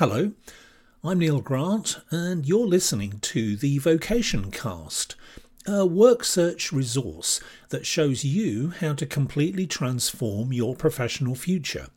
Hello, 0.00 0.32
I'm 1.04 1.18
Neil 1.18 1.42
Grant, 1.42 2.00
and 2.10 2.46
you're 2.48 2.66
listening 2.66 3.18
to 3.20 3.54
the 3.54 3.76
Vocation 3.76 4.50
Cast, 4.50 5.14
a 5.66 5.84
work 5.84 6.24
search 6.24 6.72
resource 6.72 7.38
that 7.68 7.84
shows 7.84 8.24
you 8.24 8.70
how 8.70 8.94
to 8.94 9.04
completely 9.04 9.66
transform 9.66 10.54
your 10.54 10.74
professional 10.74 11.34
future. 11.34 11.88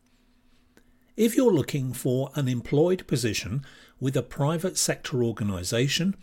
If 1.15 1.37
you're 1.37 1.53
looking 1.53 1.93
for 1.93 2.29
an 2.35 2.49
employed 2.49 3.07
position 3.07 3.63
with 4.01 4.17
a 4.17 4.21
private 4.21 4.77
sector 4.77 5.23
organisation, 5.23 6.17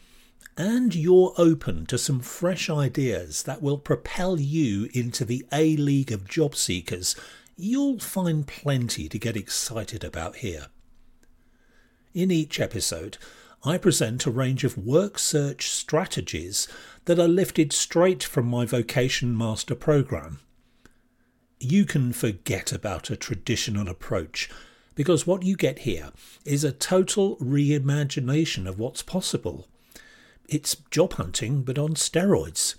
and 0.59 0.95
you're 0.95 1.33
open 1.39 1.87
to 1.87 1.97
some 1.97 2.21
fresh 2.21 2.69
ideas 2.69 3.45
that 3.45 3.63
will 3.63 3.79
propel 3.79 4.39
you 4.39 4.91
into 4.93 5.25
the 5.25 5.47
A 5.51 5.79
League 5.79 6.13
of 6.13 6.29
job 6.29 6.57
seekers, 6.57 7.17
you'll 7.57 7.99
find 7.99 8.47
plenty 8.47 9.09
to 9.09 9.19
get 9.19 9.35
excited 9.35 10.05
about 10.05 10.37
here. 10.37 10.67
In 12.13 12.33
each 12.33 12.59
episode, 12.59 13.19
I 13.63 13.79
present 13.79 14.27
a 14.27 14.33
range 14.33 14.65
of 14.65 14.77
work 14.77 15.17
search 15.17 15.71
strategies 15.71 16.67
that 17.05 17.21
are 17.21 17.29
lifted 17.29 17.73
straight 17.73 18.25
from 18.25 18.47
my 18.47 18.65
Vocation 18.65 19.37
Master 19.37 19.77
program. 19.77 20.41
You 21.61 21.85
can 21.85 22.13
forget 22.13 22.73
about 22.73 23.11
a 23.11 23.17
traditional 23.17 23.89
approach 23.89 24.51
because 24.97 25.25
what 25.25 25.45
you 25.45 25.55
get 25.55 25.81
here 25.81 26.11
is 26.45 26.65
a 26.65 26.73
total 26.73 27.37
reimagination 27.37 28.67
of 28.67 28.81
what's 28.81 29.03
possible. 29.03 29.69
It's 30.49 30.75
job 30.91 31.13
hunting, 31.13 31.63
but 31.63 31.79
on 31.79 31.91
steroids. 31.91 32.75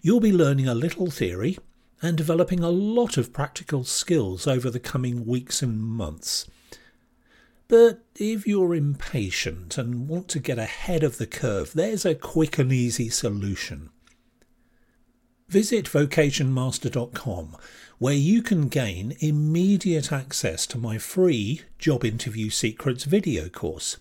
You'll 0.00 0.20
be 0.20 0.32
learning 0.32 0.68
a 0.68 0.76
little 0.76 1.10
theory 1.10 1.58
and 2.00 2.16
developing 2.16 2.60
a 2.60 2.70
lot 2.70 3.16
of 3.16 3.32
practical 3.32 3.82
skills 3.82 4.46
over 4.46 4.70
the 4.70 4.78
coming 4.78 5.26
weeks 5.26 5.60
and 5.60 5.80
months. 5.80 6.46
But 7.68 8.04
if 8.14 8.46
you're 8.46 8.74
impatient 8.74 9.76
and 9.76 10.08
want 10.08 10.28
to 10.28 10.38
get 10.38 10.58
ahead 10.58 11.02
of 11.02 11.18
the 11.18 11.26
curve, 11.26 11.72
there's 11.72 12.04
a 12.04 12.14
quick 12.14 12.58
and 12.58 12.72
easy 12.72 13.08
solution. 13.08 13.90
Visit 15.48 15.86
vocationmaster.com 15.86 17.56
where 17.98 18.14
you 18.14 18.42
can 18.42 18.68
gain 18.68 19.16
immediate 19.20 20.12
access 20.12 20.66
to 20.66 20.78
my 20.78 20.98
free 20.98 21.62
Job 21.78 22.04
Interview 22.04 22.50
Secrets 22.50 23.04
video 23.04 23.48
course. 23.48 23.96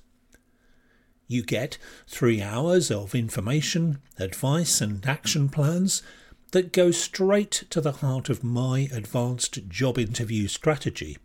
You 1.27 1.43
get 1.43 1.77
three 2.07 2.41
hours 2.41 2.91
of 2.91 3.15
information, 3.15 3.99
advice, 4.19 4.81
and 4.81 5.05
action 5.05 5.49
plans 5.49 6.03
that 6.51 6.73
go 6.73 6.91
straight 6.91 7.63
to 7.69 7.81
the 7.81 7.93
heart 7.93 8.29
of 8.29 8.43
my 8.43 8.89
advanced 8.91 9.67
job 9.69 9.97
interview 9.97 10.47
strategy. 10.47 11.17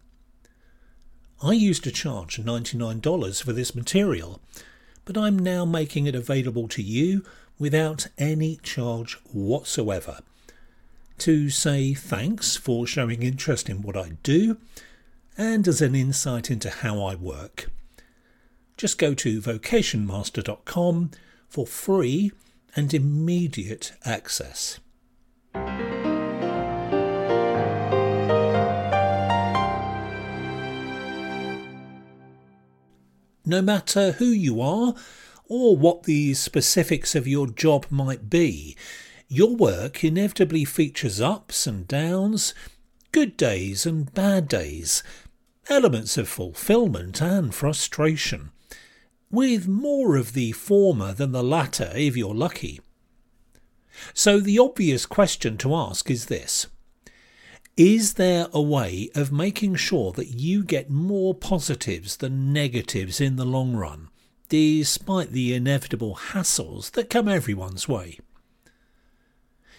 I 1.42 1.52
used 1.52 1.84
to 1.84 1.90
charge 1.90 2.38
$99 2.38 3.42
for 3.42 3.52
this 3.54 3.74
material, 3.74 4.40
but 5.06 5.16
I'm 5.16 5.38
now 5.38 5.64
making 5.64 6.06
it 6.06 6.14
available 6.14 6.68
to 6.68 6.82
you 6.82 7.24
without 7.58 8.08
any 8.18 8.56
charge 8.62 9.14
whatsoever. 9.32 10.18
To 11.18 11.48
say 11.48 11.94
thanks 11.94 12.56
for 12.56 12.86
showing 12.86 13.22
interest 13.22 13.70
in 13.70 13.80
what 13.80 13.96
I 13.96 14.12
do 14.22 14.58
and 15.38 15.66
as 15.66 15.80
an 15.80 15.94
insight 15.94 16.50
into 16.50 16.68
how 16.68 17.02
I 17.02 17.14
work. 17.14 17.70
Just 18.76 18.98
go 18.98 19.14
to 19.14 19.40
vocationmaster.com 19.40 21.10
for 21.48 21.66
free 21.66 22.32
and 22.76 22.92
immediate 22.92 23.92
access. 24.04 24.78
No 33.44 33.62
matter 33.62 34.12
who 34.12 34.26
you 34.26 34.60
are 34.60 34.94
or 35.48 35.76
what 35.76 36.04
the 36.04 36.32
specifics 36.34 37.14
of 37.14 37.26
your 37.26 37.48
job 37.48 37.86
might 37.90 38.30
be. 38.30 38.76
Your 39.28 39.54
work 39.56 40.04
inevitably 40.04 40.64
features 40.64 41.20
ups 41.20 41.66
and 41.66 41.86
downs, 41.86 42.54
good 43.12 43.36
days 43.36 43.86
and 43.86 44.12
bad 44.14 44.48
days, 44.48 45.02
elements 45.68 46.16
of 46.16 46.28
fulfillment 46.28 47.20
and 47.20 47.54
frustration, 47.54 48.50
with 49.30 49.68
more 49.68 50.16
of 50.16 50.32
the 50.32 50.52
former 50.52 51.12
than 51.12 51.32
the 51.32 51.44
latter 51.44 51.92
if 51.94 52.16
you're 52.16 52.34
lucky. 52.34 52.80
So 54.14 54.40
the 54.40 54.58
obvious 54.58 55.06
question 55.06 55.56
to 55.58 55.74
ask 55.74 56.10
is 56.10 56.26
this 56.26 56.66
is 57.80 58.12
there 58.14 58.46
a 58.52 58.60
way 58.60 59.08
of 59.14 59.32
making 59.32 59.74
sure 59.74 60.12
that 60.12 60.38
you 60.38 60.62
get 60.62 60.90
more 60.90 61.34
positives 61.34 62.18
than 62.18 62.52
negatives 62.52 63.22
in 63.22 63.36
the 63.36 63.44
long 63.46 63.74
run, 63.74 64.10
despite 64.50 65.30
the 65.30 65.54
inevitable 65.54 66.14
hassles 66.14 66.90
that 66.90 67.08
come 67.08 67.26
everyone's 67.26 67.88
way? 67.88 68.18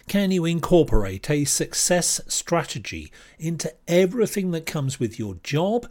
Can 0.08 0.32
you 0.32 0.44
incorporate 0.44 1.30
a 1.30 1.44
success 1.44 2.20
strategy 2.26 3.12
into 3.38 3.72
everything 3.86 4.50
that 4.50 4.66
comes 4.66 4.98
with 4.98 5.16
your 5.16 5.36
job 5.44 5.88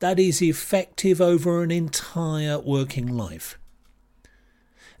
that 0.00 0.18
is 0.18 0.42
effective 0.42 1.20
over 1.20 1.62
an 1.62 1.70
entire 1.70 2.58
working 2.58 3.06
life? 3.06 3.56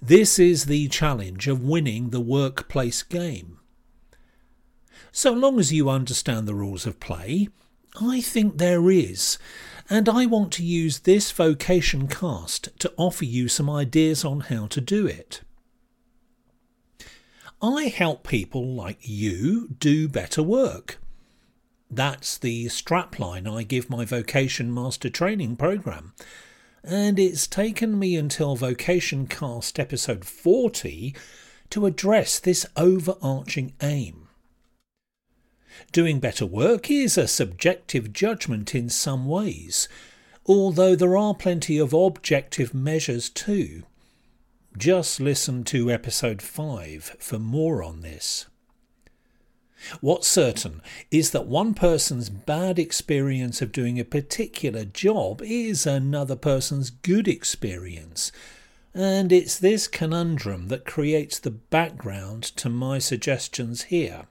This 0.00 0.38
is 0.38 0.66
the 0.66 0.86
challenge 0.86 1.48
of 1.48 1.64
winning 1.64 2.10
the 2.10 2.20
workplace 2.20 3.02
game. 3.02 3.58
So 5.14 5.32
long 5.32 5.60
as 5.60 5.72
you 5.72 5.90
understand 5.90 6.48
the 6.48 6.54
rules 6.54 6.86
of 6.86 6.98
play, 6.98 7.48
I 8.00 8.22
think 8.22 8.56
there 8.56 8.90
is. 8.90 9.36
And 9.90 10.08
I 10.08 10.24
want 10.24 10.52
to 10.54 10.64
use 10.64 11.00
this 11.00 11.30
vocation 11.30 12.08
cast 12.08 12.70
to 12.78 12.92
offer 12.96 13.26
you 13.26 13.48
some 13.48 13.68
ideas 13.68 14.24
on 14.24 14.40
how 14.40 14.66
to 14.68 14.80
do 14.80 15.06
it. 15.06 15.42
I 17.60 17.84
help 17.84 18.26
people 18.26 18.74
like 18.74 19.00
you 19.02 19.68
do 19.78 20.08
better 20.08 20.42
work. 20.42 20.98
That's 21.90 22.38
the 22.38 22.66
strapline 22.66 23.46
I 23.46 23.64
give 23.64 23.90
my 23.90 24.06
Vocation 24.06 24.72
Master 24.72 25.10
Training 25.10 25.56
program. 25.56 26.14
And 26.82 27.18
it's 27.18 27.46
taken 27.46 27.98
me 27.98 28.16
until 28.16 28.56
Vocation 28.56 29.26
Cast 29.26 29.78
episode 29.78 30.24
40 30.24 31.14
to 31.68 31.84
address 31.84 32.38
this 32.38 32.64
overarching 32.78 33.74
aim. 33.82 34.28
Doing 35.92 36.20
better 36.20 36.46
work 36.46 36.90
is 36.90 37.16
a 37.18 37.28
subjective 37.28 38.12
judgment 38.12 38.74
in 38.74 38.88
some 38.88 39.26
ways, 39.26 39.88
although 40.46 40.96
there 40.96 41.16
are 41.16 41.34
plenty 41.34 41.78
of 41.78 41.92
objective 41.92 42.74
measures 42.74 43.28
too. 43.28 43.84
Just 44.76 45.20
listen 45.20 45.64
to 45.64 45.90
episode 45.90 46.40
5 46.40 47.16
for 47.18 47.38
more 47.38 47.82
on 47.82 48.00
this. 48.00 48.46
What's 50.00 50.28
certain 50.28 50.80
is 51.10 51.32
that 51.32 51.46
one 51.46 51.74
person's 51.74 52.30
bad 52.30 52.78
experience 52.78 53.60
of 53.60 53.72
doing 53.72 53.98
a 53.98 54.04
particular 54.04 54.84
job 54.84 55.42
is 55.42 55.86
another 55.86 56.36
person's 56.36 56.90
good 56.90 57.26
experience, 57.26 58.32
and 58.94 59.32
it's 59.32 59.58
this 59.58 59.88
conundrum 59.88 60.68
that 60.68 60.84
creates 60.84 61.38
the 61.38 61.50
background 61.50 62.44
to 62.44 62.68
my 62.68 62.98
suggestions 62.98 63.84
here. 63.84 64.26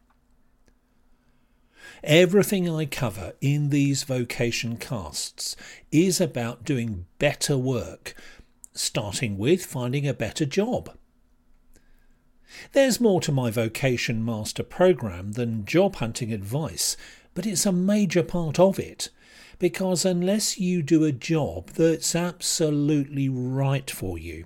Everything 2.04 2.70
I 2.70 2.86
cover 2.86 3.34
in 3.42 3.70
these 3.70 4.04
vocation 4.04 4.78
casts 4.78 5.56
is 5.92 6.20
about 6.20 6.66
doing 6.66 7.06
better 7.20 7.58
work, 7.58 8.16
starting 8.74 9.38
with 9.38 9.66
finding 9.66 10.08
a 10.08 10.14
better 10.14 10.46
job. 10.46 10.96
There's 12.74 13.00
more 13.00 13.22
to 13.22 13.32
my 13.32 13.50
Vocation 13.50 14.24
Master 14.26 14.64
program 14.64 15.34
than 15.34 15.66
job 15.66 15.96
hunting 15.96 16.34
advice, 16.34 16.98
but 17.34 17.46
it's 17.46 17.66
a 17.66 17.72
major 17.72 18.24
part 18.24 18.60
of 18.60 18.78
it. 18.78 19.10
Because 19.60 20.06
unless 20.06 20.60
you 20.60 20.82
do 20.82 21.04
a 21.04 21.12
job 21.12 21.70
that's 21.72 22.16
absolutely 22.16 23.30
right 23.30 23.90
for 23.90 24.18
you, 24.18 24.46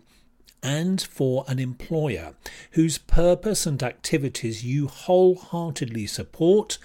and 0.61 0.99
for 0.99 1.45
an 1.47 1.59
employer 1.59 2.33
whose 2.71 2.97
purpose 2.97 3.65
and 3.67 3.81
activities 3.83 4.65
you 4.65 4.87
wholeheartedly 4.87 6.07
support, 6.07 6.79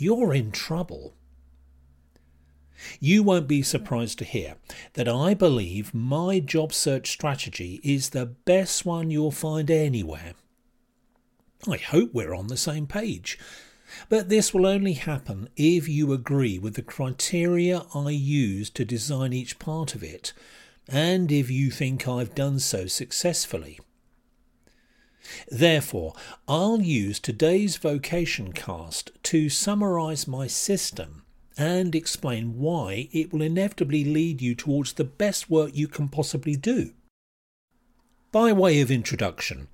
you're 0.00 0.34
in 0.34 0.50
trouble. 0.50 1.14
You 3.00 3.22
won't 3.22 3.48
be 3.48 3.62
surprised 3.62 4.18
to 4.18 4.24
hear 4.24 4.56
that 4.94 5.08
I 5.08 5.34
believe 5.34 5.92
my 5.92 6.38
job 6.38 6.72
search 6.72 7.10
strategy 7.10 7.80
is 7.82 8.10
the 8.10 8.26
best 8.26 8.86
one 8.86 9.10
you'll 9.10 9.32
find 9.32 9.70
anywhere. 9.70 10.34
I 11.68 11.76
hope 11.76 12.14
we're 12.14 12.34
on 12.34 12.46
the 12.46 12.56
same 12.56 12.86
page, 12.86 13.38
but 14.08 14.28
this 14.28 14.54
will 14.54 14.66
only 14.66 14.92
happen 14.92 15.48
if 15.56 15.88
you 15.88 16.12
agree 16.12 16.58
with 16.58 16.74
the 16.74 16.82
criteria 16.82 17.82
I 17.94 18.10
use 18.10 18.70
to 18.70 18.84
design 18.84 19.32
each 19.32 19.58
part 19.58 19.96
of 19.96 20.04
it, 20.04 20.32
and 20.88 21.32
if 21.32 21.50
you 21.50 21.70
think 21.70 22.06
I've 22.06 22.34
done 22.34 22.60
so 22.60 22.86
successfully. 22.86 23.80
Therefore, 25.50 26.14
I'll 26.46 26.80
use 26.80 27.18
today's 27.18 27.76
vocation 27.76 28.52
cast 28.52 29.10
to 29.24 29.48
summarise 29.48 30.26
my 30.26 30.46
system 30.46 31.24
and 31.56 31.94
explain 31.94 32.58
why 32.58 33.08
it 33.12 33.32
will 33.32 33.42
inevitably 33.42 34.04
lead 34.04 34.40
you 34.40 34.54
towards 34.54 34.92
the 34.92 35.04
best 35.04 35.50
work 35.50 35.72
you 35.74 35.88
can 35.88 36.08
possibly 36.08 36.56
do. 36.56 36.92
By 38.30 38.52
way 38.52 38.80
of 38.80 38.90
introduction, 38.90 39.68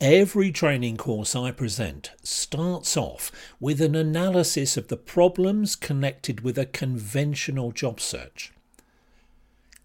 Every 0.00 0.50
training 0.50 0.96
course 0.96 1.36
I 1.36 1.50
present 1.50 2.12
starts 2.22 2.96
off 2.96 3.30
with 3.60 3.82
an 3.82 3.94
analysis 3.94 4.78
of 4.78 4.88
the 4.88 4.96
problems 4.96 5.76
connected 5.76 6.40
with 6.40 6.56
a 6.56 6.64
conventional 6.64 7.70
job 7.70 8.00
search. 8.00 8.50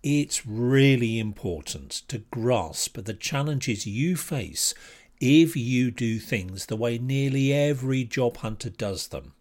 It's 0.03 0.47
really 0.47 1.19
important 1.19 2.03
to 2.07 2.19
grasp 2.31 2.97
the 3.03 3.13
challenges 3.13 3.85
you 3.85 4.15
face 4.15 4.73
if 5.19 5.55
you 5.55 5.91
do 5.91 6.19
things 6.19 6.65
the 6.65 6.75
way 6.75 6.97
nearly 6.97 7.53
every 7.53 8.03
job 8.03 8.37
hunter 8.37 8.69
does 8.69 9.07
them. 9.07 9.33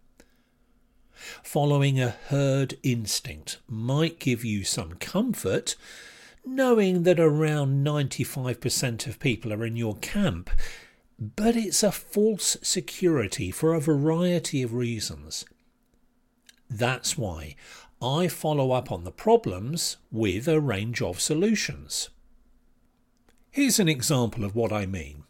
Following 1.43 1.99
a 1.99 2.09
herd 2.09 2.77
instinct 2.83 3.59
might 3.67 4.19
give 4.19 4.43
you 4.43 4.63
some 4.63 4.93
comfort 4.93 5.75
knowing 6.45 7.03
that 7.03 7.19
around 7.19 7.85
95% 7.85 9.07
of 9.07 9.19
people 9.19 9.51
are 9.51 9.65
in 9.65 9.75
your 9.75 9.95
camp, 9.97 10.49
but 11.19 11.55
it's 11.55 11.81
a 11.81 11.91
false 11.91 12.57
security 12.61 13.49
for 13.49 13.73
a 13.73 13.79
variety 13.79 14.61
of 14.61 14.73
reasons. 14.73 15.45
That's 16.69 17.17
why 17.17 17.55
I 18.01 18.27
follow 18.27 18.71
up 18.71 18.91
on 18.91 19.03
the 19.03 19.11
problems 19.11 19.97
with 20.11 20.47
a 20.47 20.61
range 20.61 21.01
of 21.01 21.19
solutions. 21.19 22.09
Here's 23.49 23.79
an 23.79 23.87
example 23.87 24.43
of 24.43 24.55
what 24.55 24.71
I 24.71 24.85
mean. 24.85 25.24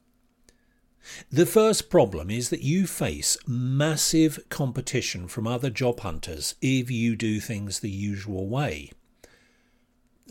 The 1.31 1.45
first 1.45 1.89
problem 1.89 2.29
is 2.29 2.49
that 2.49 2.63
you 2.63 2.87
face 2.87 3.37
massive 3.47 4.39
competition 4.49 5.27
from 5.27 5.47
other 5.47 5.69
job 5.69 5.99
hunters 5.99 6.55
if 6.61 6.89
you 6.89 7.15
do 7.15 7.39
things 7.39 7.79
the 7.79 7.89
usual 7.89 8.47
way. 8.47 8.91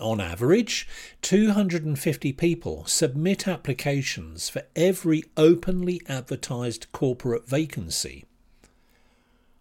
On 0.00 0.20
average, 0.20 0.88
250 1.22 2.32
people 2.32 2.84
submit 2.86 3.46
applications 3.46 4.48
for 4.48 4.62
every 4.74 5.22
openly 5.36 6.00
advertised 6.08 6.90
corporate 6.90 7.46
vacancy, 7.46 8.24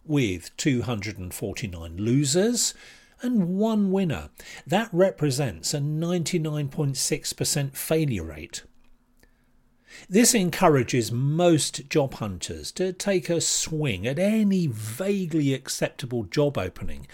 with 0.06 0.56
249 0.58 1.98
losers 1.98 2.74
and 3.22 3.58
one 3.58 3.92
winner. 3.92 4.30
That 4.66 4.90
represents 4.92 5.74
a 5.74 5.80
99.6% 5.80 7.76
failure 7.76 8.24
rate. 8.24 8.64
This 10.10 10.34
encourages 10.34 11.12
most 11.12 11.90
job 11.90 12.16
hunters 12.16 12.72
to 12.74 12.94
take 12.94 13.30
a 13.30 13.42
swing 13.42 14.06
at 14.08 14.20
any 14.20 14.68
vaguely 14.68 15.54
acceptable 15.54 16.24
job 16.24 16.58
opening 16.58 17.08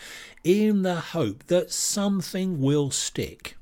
in 0.44 0.84
the 0.84 1.00
hope 1.00 1.46
that 1.48 1.72
something 1.72 2.60
will 2.60 2.92
stick. 2.92 3.58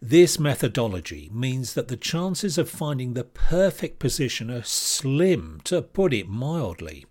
This 0.00 0.38
methodology 0.38 1.30
means 1.32 1.74
that 1.74 1.88
the 1.88 1.96
chances 1.96 2.56
of 2.56 2.70
finding 2.70 3.14
the 3.14 3.24
perfect 3.24 3.98
position 3.98 4.50
are 4.50 4.62
slim, 4.62 5.60
to 5.64 5.82
put 5.82 6.14
it 6.14 6.28
mildly. 6.28 7.04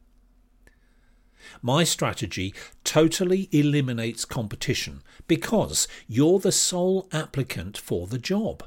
My 1.62 1.84
strategy 1.84 2.54
totally 2.84 3.50
eliminates 3.52 4.26
competition 4.26 5.04
because 5.28 5.88
you're 6.08 6.40
the 6.40 6.52
sole 6.52 7.08
applicant 7.12 7.78
for 7.78 8.08
the 8.08 8.18
job. 8.18 8.64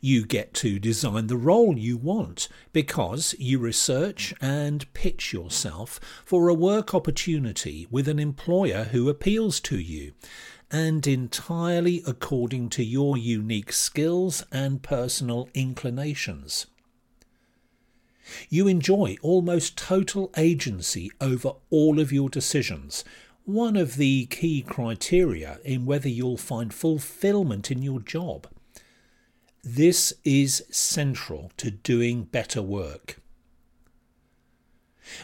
You 0.00 0.26
get 0.26 0.54
to 0.54 0.78
design 0.78 1.28
the 1.28 1.36
role 1.36 1.78
you 1.78 1.96
want 1.96 2.48
because 2.72 3.34
you 3.38 3.58
research 3.58 4.34
and 4.40 4.92
pitch 4.92 5.32
yourself 5.32 6.00
for 6.24 6.48
a 6.48 6.54
work 6.54 6.94
opportunity 6.94 7.86
with 7.90 8.08
an 8.08 8.18
employer 8.18 8.84
who 8.84 9.08
appeals 9.08 9.60
to 9.60 9.78
you 9.78 10.12
and 10.70 11.06
entirely 11.06 12.02
according 12.06 12.68
to 12.70 12.84
your 12.84 13.16
unique 13.16 13.72
skills 13.72 14.44
and 14.52 14.82
personal 14.82 15.48
inclinations. 15.54 16.66
You 18.50 18.68
enjoy 18.68 19.16
almost 19.22 19.78
total 19.78 20.30
agency 20.36 21.10
over 21.20 21.52
all 21.70 21.98
of 21.98 22.12
your 22.12 22.28
decisions, 22.28 23.04
one 23.44 23.76
of 23.76 23.96
the 23.96 24.26
key 24.26 24.60
criteria 24.60 25.58
in 25.64 25.86
whether 25.86 26.08
you'll 26.08 26.36
find 26.36 26.74
fulfillment 26.74 27.70
in 27.70 27.82
your 27.82 28.00
job. 28.00 28.46
This 29.70 30.14
is 30.24 30.64
central 30.70 31.52
to 31.58 31.70
doing 31.70 32.22
better 32.24 32.62
work. 32.62 33.20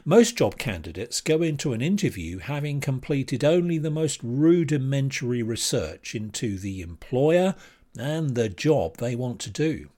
Most 0.04 0.36
job 0.36 0.58
candidates 0.58 1.22
go 1.22 1.40
into 1.40 1.72
an 1.72 1.80
interview 1.80 2.40
having 2.40 2.78
completed 2.78 3.42
only 3.42 3.78
the 3.78 3.90
most 3.90 4.20
rudimentary 4.22 5.42
research 5.42 6.14
into 6.14 6.58
the 6.58 6.82
employer 6.82 7.54
and 7.98 8.34
the 8.34 8.50
job 8.50 8.98
they 8.98 9.16
want 9.16 9.40
to 9.40 9.50
do. 9.50 9.88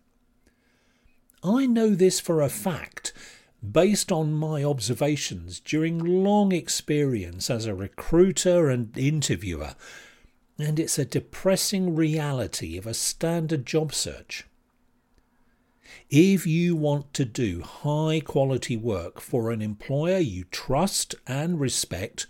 I 1.43 1.67
know 1.67 1.91
this 1.91 2.21
for 2.21 2.41
a 2.41 2.49
fact 2.49 3.13
based 3.69 4.13
on 4.13 4.33
my 4.33 4.63
observations 4.63 5.59
during 5.59 5.99
long 5.99 6.53
experience 6.53 7.51
as 7.51 7.67
a 7.67 7.75
recruiter 7.75 8.71
and 8.71 8.97
interviewer 8.97 9.75
and 10.59 10.81
it's 10.81 10.99
a 10.99 11.05
depressing 11.05 11.95
reality 11.95 12.77
of 12.77 12.87
a 12.87 12.95
standard 12.95 13.67
job 13.67 13.93
search. 13.93 14.47
If 16.09 16.47
you 16.47 16.77
want 16.77 17.13
to 17.15 17.25
do 17.25 17.63
high 17.63 18.21
quality 18.21 18.77
work 18.77 19.21
for 19.21 19.51
an 19.51 19.61
employer 19.61 20.19
you 20.19 20.45
trust 20.45 21.15
and 21.27 21.61
respect, 21.61 22.27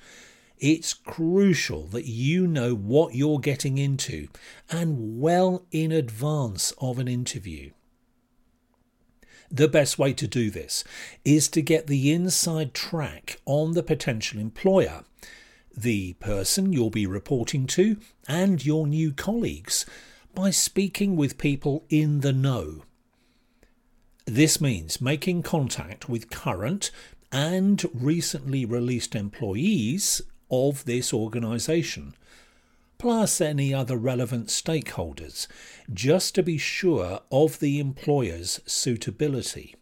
it's 0.58 0.94
crucial 0.94 1.86
that 1.88 2.06
you 2.06 2.46
know 2.46 2.74
what 2.74 3.14
you're 3.14 3.38
getting 3.38 3.78
into 3.78 4.28
and 4.70 5.20
well 5.20 5.66
in 5.70 5.92
advance 5.92 6.72
of 6.78 6.98
an 6.98 7.08
interview. 7.08 7.70
The 9.50 9.68
best 9.68 9.98
way 9.98 10.12
to 10.14 10.26
do 10.26 10.50
this 10.50 10.82
is 11.24 11.48
to 11.48 11.62
get 11.62 11.86
the 11.86 12.12
inside 12.12 12.74
track 12.74 13.40
on 13.44 13.72
the 13.72 13.82
potential 13.82 14.40
employer 14.40 15.04
the 15.76 16.14
person 16.14 16.72
you'll 16.72 16.90
be 16.90 17.06
reporting 17.06 17.66
to, 17.66 17.98
and 18.26 18.64
your 18.64 18.86
new 18.86 19.12
colleagues 19.12 19.84
by 20.34 20.50
speaking 20.50 21.16
with 21.16 21.38
people 21.38 21.84
in 21.88 22.20
the 22.20 22.32
know. 22.32 22.84
This 24.24 24.60
means 24.60 25.00
making 25.00 25.42
contact 25.42 26.08
with 26.08 26.30
current 26.30 26.90
and 27.30 27.84
recently 27.94 28.64
released 28.64 29.14
employees 29.14 30.22
of 30.50 30.84
this 30.84 31.12
organisation, 31.12 32.14
plus 32.98 33.40
any 33.40 33.74
other 33.74 33.96
relevant 33.96 34.48
stakeholders, 34.48 35.46
just 35.92 36.34
to 36.34 36.42
be 36.42 36.58
sure 36.58 37.20
of 37.30 37.60
the 37.60 37.78
employer's 37.78 38.60
suitability. 38.66 39.74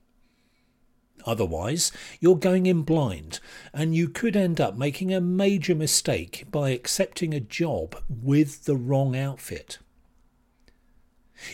Otherwise, 1.25 1.91
you're 2.21 2.37
going 2.37 2.67
in 2.67 2.83
blind, 2.83 3.41
and 3.73 3.95
you 3.95 4.09
could 4.09 4.37
end 4.37 4.61
up 4.61 4.77
making 4.77 5.13
a 5.13 5.21
major 5.21 5.75
mistake 5.75 6.45
by 6.51 6.71
accepting 6.71 7.33
a 7.33 7.41
job 7.41 7.97
with 8.09 8.65
the 8.65 8.77
wrong 8.77 9.17
outfit. 9.17 9.79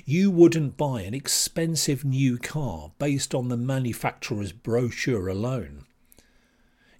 You 0.04 0.30
wouldn't 0.30 0.76
buy 0.76 1.02
an 1.02 1.14
expensive 1.14 2.04
new 2.04 2.36
car 2.38 2.92
based 2.98 3.34
on 3.34 3.48
the 3.48 3.56
manufacturer's 3.56 4.52
brochure 4.52 5.28
alone. 5.28 5.84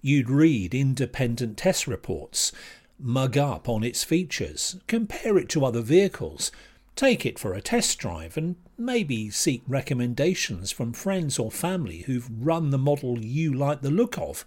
You'd 0.01 0.29
read 0.29 0.73
independent 0.73 1.57
test 1.57 1.87
reports, 1.87 2.51
mug 2.97 3.37
up 3.37 3.69
on 3.69 3.83
its 3.83 4.03
features, 4.03 4.77
compare 4.87 5.37
it 5.37 5.47
to 5.49 5.63
other 5.63 5.81
vehicles, 5.81 6.51
Take 6.95 7.25
it 7.25 7.39
for 7.39 7.53
a 7.53 7.61
test 7.61 7.97
drive 7.99 8.37
and 8.37 8.57
maybe 8.85 9.29
seek 9.29 9.63
recommendations 9.67 10.71
from 10.71 10.93
friends 10.93 11.39
or 11.39 11.51
family 11.51 11.99
who've 11.99 12.29
run 12.29 12.69
the 12.69 12.77
model 12.77 13.19
you 13.19 13.53
like 13.53 13.81
the 13.81 13.91
look 13.91 14.17
of. 14.17 14.45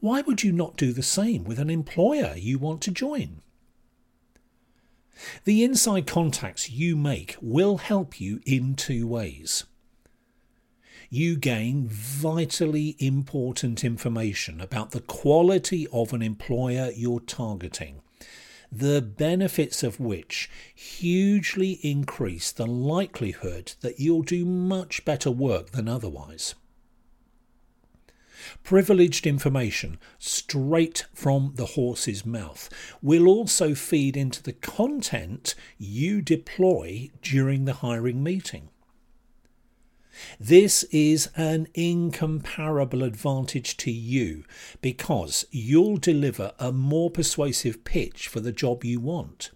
Why 0.00 0.20
would 0.22 0.42
you 0.42 0.52
not 0.52 0.76
do 0.76 0.92
the 0.92 1.02
same 1.02 1.44
with 1.44 1.58
an 1.58 1.70
employer 1.70 2.34
you 2.36 2.58
want 2.58 2.80
to 2.82 2.90
join? 2.90 3.40
The 5.44 5.62
inside 5.62 6.06
contacts 6.06 6.70
you 6.70 6.96
make 6.96 7.36
will 7.40 7.78
help 7.78 8.20
you 8.20 8.40
in 8.44 8.74
two 8.74 9.06
ways. 9.06 9.64
You 11.10 11.36
gain 11.36 11.86
vitally 11.86 12.96
important 12.98 13.84
information 13.84 14.60
about 14.60 14.90
the 14.90 15.00
quality 15.00 15.86
of 15.92 16.12
an 16.12 16.22
employer 16.22 16.90
you're 16.94 17.20
targeting 17.20 18.00
the 18.78 19.00
benefits 19.00 19.82
of 19.82 20.00
which 20.00 20.50
hugely 20.74 21.78
increase 21.82 22.50
the 22.50 22.66
likelihood 22.66 23.74
that 23.80 24.00
you'll 24.00 24.22
do 24.22 24.44
much 24.44 25.04
better 25.04 25.30
work 25.30 25.70
than 25.70 25.88
otherwise. 25.88 26.54
Privileged 28.62 29.26
information 29.26 29.98
straight 30.18 31.06
from 31.14 31.52
the 31.54 31.66
horse's 31.66 32.26
mouth 32.26 32.68
will 33.00 33.28
also 33.28 33.74
feed 33.74 34.16
into 34.16 34.42
the 34.42 34.52
content 34.52 35.54
you 35.78 36.20
deploy 36.20 37.10
during 37.22 37.64
the 37.64 37.74
hiring 37.74 38.22
meeting. 38.22 38.68
This 40.38 40.82
is 40.84 41.28
an 41.36 41.68
incomparable 41.74 43.02
advantage 43.02 43.76
to 43.78 43.90
you 43.90 44.44
because 44.80 45.44
you'll 45.50 45.96
deliver 45.96 46.52
a 46.58 46.72
more 46.72 47.10
persuasive 47.10 47.84
pitch 47.84 48.28
for 48.28 48.40
the 48.40 48.52
job 48.52 48.84
you 48.84 49.00
want. 49.00 49.50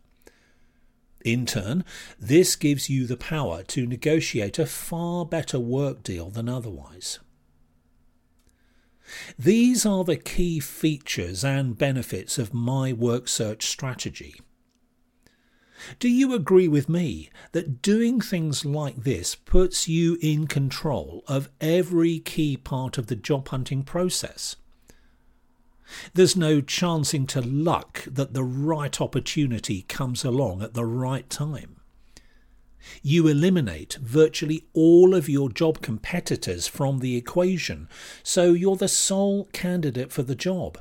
In 1.25 1.47
turn, 1.47 1.85
this 2.19 2.57
gives 2.57 2.89
you 2.89 3.07
the 3.07 3.17
power 3.17 3.63
to 3.65 3.87
negotiate 3.87 4.59
a 4.59 4.67
far 4.67 5.27
better 5.27 5.59
work 5.59 6.03
deal 6.03 6.31
than 6.31 6.49
otherwise. 6.49 7.19
These 9.39 9.87
are 9.87 10.05
the 10.05 10.17
key 10.17 10.61
features 10.61 11.45
and 11.45 11.79
benefits 11.79 12.39
of 12.39 12.55
my 12.55 12.93
work 12.93 13.27
search 13.27 13.67
strategy. 13.67 14.37
Do 15.99 16.09
you 16.09 16.35
agree 16.35 16.69
with 16.69 16.89
me 16.89 17.31
that 17.53 17.83
doing 17.83 18.21
things 18.21 18.65
like 18.65 19.05
this 19.05 19.35
puts 19.35 19.89
you 19.89 20.19
in 20.21 20.47
control 20.47 21.23
of 21.27 21.51
every 21.61 22.19
key 22.19 22.57
part 22.57 22.99
of 22.99 23.07
the 23.07 23.17
job 23.17 23.49
hunting 23.49 23.83
process? 23.83 24.57
There's 26.15 26.37
no 26.37 26.61
chancing 26.61 27.27
to 27.29 27.41
luck 27.41 28.05
that 28.07 28.35
the 28.35 28.45
right 28.45 29.01
opportunity 29.01 29.83
comes 29.83 30.25
along 30.25 30.63
at 30.63 30.75
the 30.75 30.85
right 30.85 31.29
time. 31.31 31.81
You 33.03 33.27
eliminate 33.27 33.99
virtually 34.01 34.67
all 34.73 35.15
of 35.15 35.29
your 35.29 35.51
job 35.51 35.83
competitors 35.83 36.67
from 36.67 37.01
the 37.01 37.17
equation, 37.17 37.89
so 38.23 38.53
you're 38.53 38.77
the 38.77 38.89
sole 38.89 39.47
candidate 39.53 40.13
for 40.13 40.23
the 40.23 40.35
job. 40.35 40.79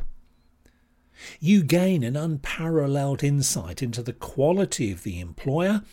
You 1.40 1.64
gain 1.64 2.04
an 2.04 2.16
unparalleled 2.16 3.24
insight 3.24 3.82
into 3.82 4.02
the 4.02 4.14
quality 4.14 4.92
of 4.92 5.04
the 5.04 5.20
employer 5.20 5.84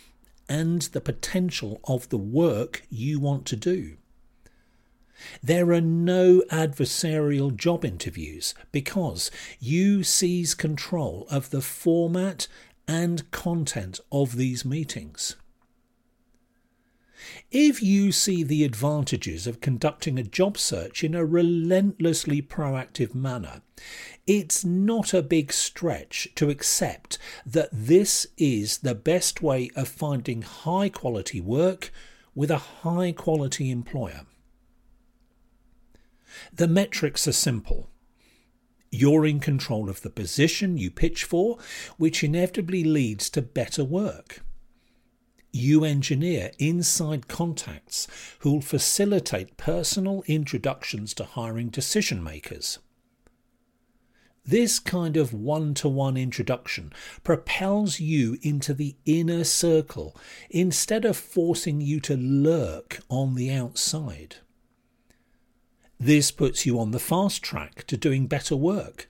and 0.47 0.83
the 0.83 1.01
potential 1.01 1.79
of 1.85 2.09
the 2.09 2.17
work 2.17 2.83
you 2.89 3.19
want 3.19 3.45
to 3.47 3.55
do. 3.55 3.97
There 5.41 5.71
are 5.71 5.81
no 5.81 6.43
adversarial 6.51 7.55
job 7.55 7.85
interviews 7.85 8.53
because 8.71 9.31
you 9.59 10.03
seize 10.03 10.53
control 10.53 11.25
of 11.29 11.49
the 11.49 11.61
format 11.61 12.47
and 12.87 13.29
content 13.31 13.99
of 14.11 14.35
these 14.35 14.65
meetings. 14.65 15.35
If 17.51 17.81
you 17.81 18.11
see 18.11 18.43
the 18.43 18.63
advantages 18.63 19.47
of 19.47 19.61
conducting 19.61 20.17
a 20.19 20.23
job 20.23 20.57
search 20.57 21.03
in 21.03 21.15
a 21.15 21.25
relentlessly 21.25 22.41
proactive 22.41 23.15
manner, 23.15 23.61
it's 24.27 24.65
not 24.65 25.13
a 25.13 25.21
big 25.21 25.53
stretch 25.53 26.27
to 26.35 26.49
accept 26.49 27.17
that 27.45 27.69
this 27.71 28.27
is 28.37 28.79
the 28.79 28.95
best 28.95 29.41
way 29.41 29.69
of 29.75 29.87
finding 29.87 30.41
high 30.41 30.89
quality 30.89 31.39
work 31.39 31.91
with 32.33 32.51
a 32.51 32.57
high 32.57 33.11
quality 33.11 33.71
employer. 33.71 34.25
The 36.53 36.67
metrics 36.67 37.27
are 37.27 37.33
simple. 37.33 37.89
You're 38.91 39.25
in 39.25 39.39
control 39.39 39.89
of 39.89 40.01
the 40.01 40.09
position 40.09 40.77
you 40.77 40.91
pitch 40.91 41.23
for, 41.23 41.57
which 41.97 42.23
inevitably 42.23 42.83
leads 42.83 43.29
to 43.31 43.41
better 43.41 43.83
work 43.83 44.41
you 45.55 45.85
engineer 45.85 46.51
inside 46.59 47.27
contacts 47.27 48.07
who'll 48.39 48.61
facilitate 48.61 49.57
personal 49.57 50.23
introductions 50.27 51.13
to 51.13 51.23
hiring 51.23 51.69
decision 51.69 52.23
makers. 52.23 52.79
This 54.45 54.77
kind 54.77 55.17
of 55.17 55.33
one 55.33 55.73
to 55.75 55.89
one 55.89 56.17
introduction 56.17 56.93
propels 57.23 57.99
you 57.99 58.37
into 58.43 58.73
the 58.73 58.95
inner 59.05 59.43
circle 59.43 60.15
instead 60.49 61.05
of 61.05 61.17
forcing 61.17 61.81
you 61.81 61.99
to 62.01 62.15
lurk 62.15 62.99
on 63.09 63.33
the 63.33 63.51
outside. 63.51 64.35
This 65.99 66.29
puts 66.29 66.65
you 66.65 66.79
on 66.79 66.91
the 66.91 66.99
fast 66.99 67.41
track 67.41 67.87
to 67.87 67.97
doing 67.97 68.27
better 68.27 68.55
work 68.55 69.09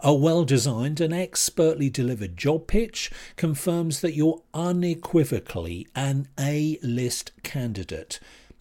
a 0.00 0.14
well 0.14 0.44
designed 0.44 1.00
and 1.00 1.12
expertly 1.12 1.90
delivered 1.90 2.36
job 2.36 2.66
pitch 2.66 3.10
confirms 3.36 4.00
that 4.00 4.14
you're 4.14 4.42
unequivocally 4.52 5.86
an 5.94 6.28
A 6.38 6.78
list 6.82 7.32
candidate, 7.42 8.20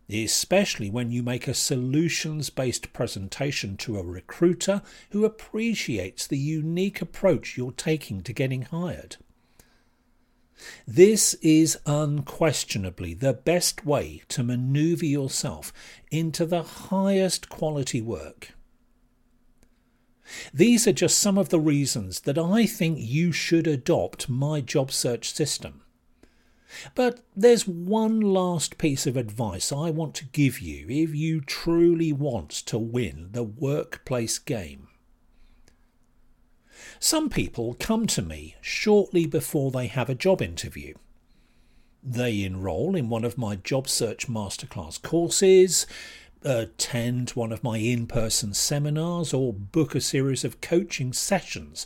especially 0.10 0.90
when 0.90 1.12
you 1.12 1.24
make 1.24 1.48
a 1.48 1.54
solutions 1.54 2.50
based 2.50 2.94
presentation 2.94 3.78
to 3.78 3.98
a 3.98 4.04
recruiter 4.04 4.82
who 5.12 5.26
appreciates 5.26 6.28
the 6.28 6.38
unique 6.38 7.02
approach 7.02 7.58
you're 7.58 7.72
taking 7.72 8.22
to 8.22 8.34
getting 8.34 8.64
hired. 8.64 9.18
This 10.88 11.34
is 11.36 11.78
unquestionably 11.86 13.14
the 13.14 13.34
best 13.34 13.86
way 13.86 14.22
to 14.30 14.44
maneuver 14.44 15.06
yourself 15.06 15.74
into 16.12 16.46
the 16.46 16.64
highest 16.64 17.50
quality 17.50 18.02
work. 18.02 18.54
These 20.54 20.88
are 20.88 20.94
just 20.94 21.20
some 21.20 21.38
of 21.38 21.50
the 21.50 21.60
reasons 21.60 22.22
that 22.22 22.38
I 22.38 22.66
think 22.66 22.98
you 23.00 23.32
should 23.32 23.68
adopt 23.68 24.30
my 24.30 24.62
job 24.62 24.92
search 24.92 25.34
system. 25.34 25.82
But 26.96 27.20
there's 27.36 27.68
one 27.68 28.20
last 28.20 28.78
piece 28.78 29.06
of 29.06 29.16
advice 29.16 29.72
I 29.72 29.90
want 29.90 30.16
to 30.16 30.26
give 30.26 30.60
you 30.60 30.88
if 30.90 31.14
you 31.14 31.42
truly 31.42 32.12
want 32.12 32.50
to 32.52 32.78
win 32.78 33.30
the 33.32 33.44
workplace 33.44 34.40
game. 34.40 34.88
Some 37.00 37.30
people 37.30 37.76
come 37.80 38.08
to 38.08 38.22
me 38.22 38.56
shortly 38.62 39.26
before 39.26 39.72
they 39.72 39.88
have 39.88 40.10
a 40.10 40.16
job 40.16 40.42
interview. 40.42 40.96
They 42.02 42.44
enrol 42.44 42.96
in 42.96 43.10
one 43.10 43.24
of 43.24 43.38
my 43.38 43.56
job 43.56 43.88
search 43.88 44.28
masterclass 44.28 45.02
courses, 45.02 45.86
attend 46.44 47.32
one 47.32 47.52
of 47.52 47.64
my 47.64 47.78
in 47.78 48.08
person 48.08 48.54
seminars 48.54 49.34
or 49.34 49.54
book 49.54 49.96
a 49.96 50.02
series 50.02 50.44
of 50.44 50.62
coaching 50.62 51.14
sessions 51.14 51.86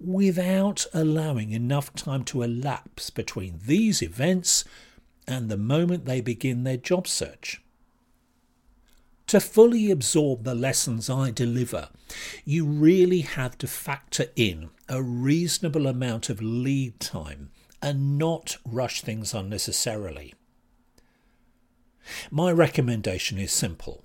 without 0.00 0.86
allowing 0.94 1.50
enough 1.50 1.92
time 1.94 2.24
to 2.24 2.42
elapse 2.42 3.10
between 3.10 3.60
these 3.64 4.02
events 4.02 4.64
and 5.26 5.48
the 5.48 5.56
moment 5.56 6.04
they 6.04 6.20
begin 6.20 6.64
their 6.64 6.76
job 6.76 7.06
search. 7.06 7.60
To 9.28 9.40
fully 9.40 9.90
absorb 9.90 10.44
the 10.44 10.54
lessons 10.54 11.10
I 11.10 11.30
deliver, 11.30 11.90
you 12.46 12.64
really 12.64 13.20
have 13.20 13.58
to 13.58 13.66
factor 13.66 14.26
in 14.36 14.70
a 14.88 15.02
reasonable 15.02 15.86
amount 15.86 16.30
of 16.30 16.40
lead 16.40 16.98
time 16.98 17.50
and 17.82 18.16
not 18.16 18.56
rush 18.64 19.02
things 19.02 19.34
unnecessarily. 19.34 20.32
My 22.30 22.52
recommendation 22.52 23.38
is 23.38 23.52
simple. 23.52 24.04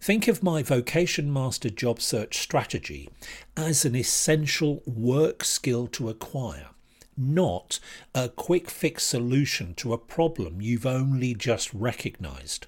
Think 0.00 0.28
of 0.28 0.42
my 0.42 0.62
Vocation 0.62 1.32
Master 1.32 1.70
job 1.70 2.00
search 2.00 2.38
strategy 2.38 3.08
as 3.56 3.84
an 3.84 3.94
essential 3.96 4.82
work 4.86 5.44
skill 5.44 5.86
to 5.88 6.08
acquire, 6.08 6.68
not 7.16 7.80
a 8.14 8.28
quick 8.28 8.70
fix 8.70 9.04
solution 9.04 9.74
to 9.74 9.92
a 9.92 9.98
problem 9.98 10.60
you've 10.62 10.86
only 10.86 11.34
just 11.34 11.72
recognised. 11.74 12.66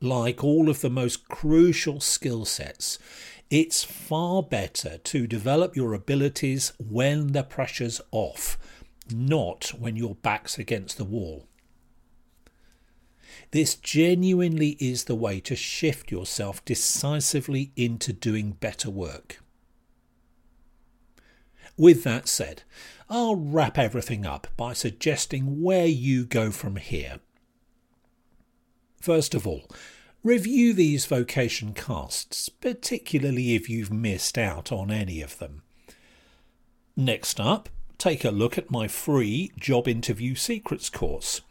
Like 0.00 0.44
all 0.44 0.68
of 0.68 0.82
the 0.82 0.90
most 0.90 1.28
crucial 1.28 2.00
skill 2.00 2.44
sets, 2.44 2.98
it's 3.48 3.84
far 3.84 4.42
better 4.42 4.98
to 4.98 5.26
develop 5.26 5.76
your 5.76 5.94
abilities 5.94 6.72
when 6.78 7.32
the 7.32 7.42
pressure's 7.42 8.00
off, 8.10 8.58
not 9.10 9.72
when 9.78 9.96
your 9.96 10.16
back's 10.16 10.58
against 10.58 10.98
the 10.98 11.04
wall. 11.04 11.46
This 13.50 13.74
genuinely 13.74 14.76
is 14.80 15.04
the 15.04 15.14
way 15.14 15.40
to 15.40 15.56
shift 15.56 16.10
yourself 16.10 16.64
decisively 16.64 17.72
into 17.76 18.12
doing 18.12 18.52
better 18.52 18.90
work. 18.90 19.40
With 21.76 22.04
that 22.04 22.26
said, 22.28 22.62
I'll 23.08 23.36
wrap 23.36 23.78
everything 23.78 24.26
up 24.26 24.48
by 24.56 24.72
suggesting 24.72 25.62
where 25.62 25.86
you 25.86 26.24
go 26.24 26.50
from 26.50 26.76
here. 26.76 27.20
First 29.00 29.34
of 29.34 29.46
all, 29.46 29.70
review 30.24 30.72
these 30.72 31.06
vocation 31.06 31.72
casts, 31.72 32.48
particularly 32.48 33.54
if 33.54 33.68
you've 33.68 33.92
missed 33.92 34.36
out 34.36 34.72
on 34.72 34.90
any 34.90 35.20
of 35.20 35.38
them. 35.38 35.62
Next 36.96 37.38
up, 37.38 37.68
take 37.98 38.24
a 38.24 38.30
look 38.30 38.58
at 38.58 38.70
my 38.70 38.88
free 38.88 39.52
Job 39.60 39.86
Interview 39.86 40.34
Secrets 40.34 40.88
course. 40.88 41.42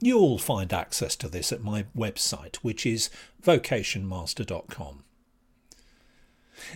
You'll 0.00 0.38
find 0.38 0.72
access 0.72 1.16
to 1.16 1.28
this 1.28 1.52
at 1.52 1.62
my 1.62 1.86
website, 1.96 2.56
which 2.56 2.84
is 2.84 3.10
vocationmaster.com. 3.42 5.04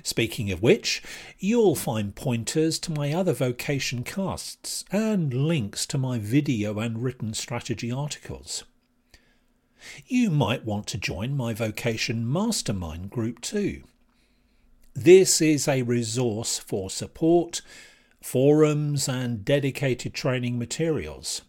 Speaking 0.03 0.51
of 0.51 0.63
which, 0.63 1.03
you'll 1.39 1.75
find 1.75 2.15
pointers 2.15 2.79
to 2.81 2.93
my 2.93 3.13
other 3.13 3.33
vocation 3.33 4.03
casts 4.03 4.85
and 4.91 5.33
links 5.33 5.87
to 5.87 5.99
my 5.99 6.19
video 6.19 6.79
and 6.79 7.03
written 7.03 7.35
strategy 7.35 7.91
articles. 7.91 8.65
You 10.07 10.31
might 10.31 10.65
want 10.65 10.87
to 10.89 10.99
join 10.99 11.37
my 11.37 11.55
vocation 11.55 12.31
mastermind 12.31 13.11
group 13.11 13.41
too. 13.41 13.85
This 14.95 15.41
is 15.41 15.69
a 15.69 15.83
resource 15.83 16.59
for 16.59 16.91
support, 16.91 17.63
forums, 18.21 19.09
and 19.09 19.45
dedicated 19.45 20.13
training 20.13 20.59
materials. 20.59 21.43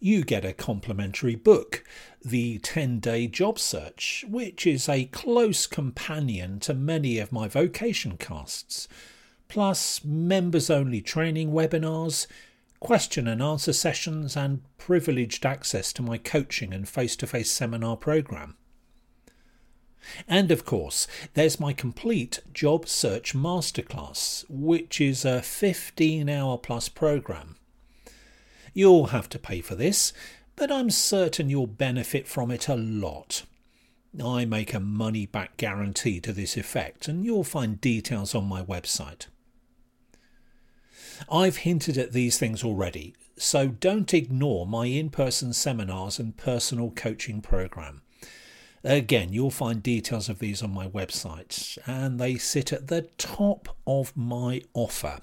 You 0.00 0.24
get 0.24 0.44
a 0.44 0.52
complimentary 0.52 1.34
book, 1.34 1.84
The 2.24 2.58
10 2.58 3.00
Day 3.00 3.26
Job 3.26 3.58
Search, 3.58 4.24
which 4.28 4.66
is 4.66 4.88
a 4.88 5.06
close 5.06 5.66
companion 5.66 6.60
to 6.60 6.74
many 6.74 7.18
of 7.18 7.32
my 7.32 7.48
vocation 7.48 8.16
casts, 8.16 8.88
plus 9.48 10.04
members 10.04 10.70
only 10.70 11.00
training 11.00 11.52
webinars, 11.52 12.26
question 12.80 13.26
and 13.26 13.42
answer 13.42 13.72
sessions, 13.72 14.36
and 14.36 14.62
privileged 14.76 15.46
access 15.46 15.92
to 15.94 16.02
my 16.02 16.18
coaching 16.18 16.74
and 16.74 16.88
face 16.88 17.16
to 17.16 17.26
face 17.26 17.50
seminar 17.50 17.96
program. 17.96 18.56
And 20.28 20.50
of 20.50 20.64
course, 20.64 21.08
there's 21.34 21.58
my 21.58 21.72
complete 21.72 22.40
job 22.52 22.86
search 22.86 23.34
masterclass, 23.34 24.44
which 24.48 25.00
is 25.00 25.24
a 25.24 25.42
15 25.42 26.28
hour 26.28 26.58
plus 26.58 26.88
program. 26.88 27.55
You'll 28.76 29.06
have 29.06 29.30
to 29.30 29.38
pay 29.38 29.62
for 29.62 29.74
this, 29.74 30.12
but 30.54 30.70
I'm 30.70 30.90
certain 30.90 31.48
you'll 31.48 31.66
benefit 31.66 32.28
from 32.28 32.50
it 32.50 32.68
a 32.68 32.76
lot. 32.76 33.44
I 34.22 34.44
make 34.44 34.74
a 34.74 34.80
money 34.80 35.24
back 35.24 35.56
guarantee 35.56 36.20
to 36.20 36.30
this 36.30 36.58
effect, 36.58 37.08
and 37.08 37.24
you'll 37.24 37.42
find 37.42 37.80
details 37.80 38.34
on 38.34 38.44
my 38.44 38.62
website. 38.62 39.28
I've 41.32 41.56
hinted 41.56 41.96
at 41.96 42.12
these 42.12 42.36
things 42.36 42.62
already, 42.62 43.14
so 43.38 43.68
don't 43.68 44.12
ignore 44.12 44.66
my 44.66 44.84
in 44.84 45.08
person 45.08 45.54
seminars 45.54 46.18
and 46.18 46.36
personal 46.36 46.90
coaching 46.90 47.40
program. 47.40 48.02
Again, 48.84 49.32
you'll 49.32 49.50
find 49.50 49.82
details 49.82 50.28
of 50.28 50.38
these 50.38 50.62
on 50.62 50.74
my 50.74 50.86
website, 50.86 51.78
and 51.86 52.20
they 52.20 52.36
sit 52.36 52.74
at 52.74 52.88
the 52.88 53.08
top 53.16 53.74
of 53.86 54.14
my 54.14 54.60
offer. 54.74 55.20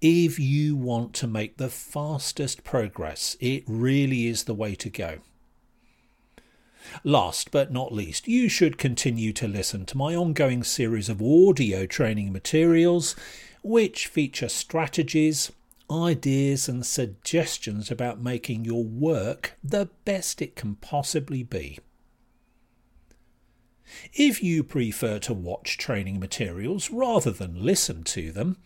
If 0.00 0.38
you 0.38 0.76
want 0.76 1.14
to 1.14 1.26
make 1.26 1.56
the 1.56 1.68
fastest 1.68 2.64
progress, 2.64 3.36
it 3.40 3.64
really 3.66 4.26
is 4.26 4.44
the 4.44 4.54
way 4.54 4.74
to 4.76 4.90
go. 4.90 5.18
Last 7.02 7.50
but 7.50 7.72
not 7.72 7.92
least, 7.92 8.28
you 8.28 8.48
should 8.48 8.78
continue 8.78 9.32
to 9.34 9.48
listen 9.48 9.86
to 9.86 9.96
my 9.96 10.14
ongoing 10.14 10.62
series 10.62 11.08
of 11.08 11.22
audio 11.22 11.86
training 11.86 12.32
materials, 12.32 13.16
which 13.62 14.06
feature 14.06 14.48
strategies, 14.48 15.50
ideas, 15.90 16.68
and 16.68 16.84
suggestions 16.84 17.90
about 17.90 18.20
making 18.20 18.64
your 18.64 18.84
work 18.84 19.54
the 19.62 19.88
best 20.04 20.42
it 20.42 20.56
can 20.56 20.76
possibly 20.76 21.42
be. 21.42 21.78
If 24.12 24.42
you 24.42 24.62
prefer 24.62 25.18
to 25.20 25.34
watch 25.34 25.78
training 25.78 26.20
materials 26.20 26.90
rather 26.90 27.30
than 27.30 27.64
listen 27.64 28.02
to 28.04 28.32
them, 28.32 28.58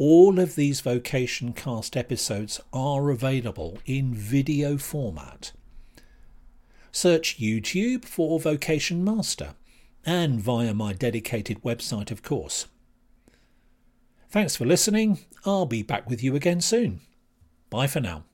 all 0.00 0.38
of 0.40 0.54
these 0.54 0.80
Vocation 0.80 1.52
Cast 1.52 1.94
episodes 1.94 2.58
are 2.72 3.10
available 3.10 3.76
in 3.84 4.14
video 4.14 4.78
format. 4.78 5.52
Search 6.90 7.38
YouTube 7.38 8.06
for 8.06 8.40
Vocation 8.40 9.04
Master 9.04 9.56
and 10.06 10.40
via 10.40 10.72
my 10.72 10.94
dedicated 10.94 11.62
website, 11.62 12.10
of 12.10 12.22
course. 12.22 12.66
Thanks 14.30 14.56
for 14.56 14.64
listening. 14.64 15.18
I'll 15.44 15.66
be 15.66 15.82
back 15.82 16.08
with 16.08 16.24
you 16.24 16.34
again 16.34 16.62
soon. 16.62 17.02
Bye 17.68 17.86
for 17.86 18.00
now. 18.00 18.24